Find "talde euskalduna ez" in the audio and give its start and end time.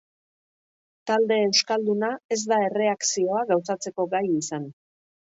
1.09-2.39